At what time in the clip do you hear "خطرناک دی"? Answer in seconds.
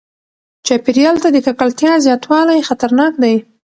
2.67-3.35